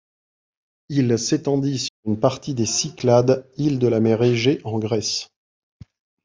Il 0.89 1.19
s'étendit 1.19 1.77
sur 1.77 1.91
une 2.05 2.19
partie 2.19 2.55
des 2.55 2.65
Cyclades, 2.65 3.47
îles 3.57 3.77
de 3.77 3.87
la 3.87 3.99
mer 3.99 4.23
Égée 4.23 4.59
en 4.63 4.79
Grèce. 4.79 5.27